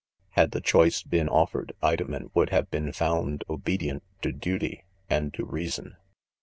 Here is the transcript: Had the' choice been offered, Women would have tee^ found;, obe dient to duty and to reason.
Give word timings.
Had 0.31 0.49
the' 0.49 0.61
choice 0.61 1.03
been 1.03 1.29
offered, 1.29 1.73
Women 1.83 2.31
would 2.33 2.49
have 2.49 2.71
tee^ 2.71 2.95
found;, 2.95 3.43
obe 3.47 3.63
dient 3.65 4.01
to 4.23 4.31
duty 4.31 4.83
and 5.11 5.31
to 5.35 5.45
reason. 5.45 5.95